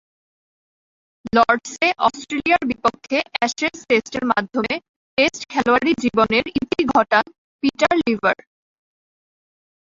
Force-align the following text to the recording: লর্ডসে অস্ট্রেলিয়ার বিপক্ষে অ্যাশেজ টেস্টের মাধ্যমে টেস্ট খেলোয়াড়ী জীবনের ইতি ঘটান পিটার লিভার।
লর্ডসে 1.35 1.87
অস্ট্রেলিয়ার 2.07 2.63
বিপক্ষে 2.71 3.17
অ্যাশেজ 3.31 3.75
টেস্টের 3.89 4.23
মাধ্যমে 4.31 4.73
টেস্ট 5.17 5.41
খেলোয়াড়ী 5.49 5.91
জীবনের 6.03 6.45
ইতি 6.59 6.81
ঘটান 6.93 7.25
পিটার 7.63 7.93
লিভার। 8.01 8.37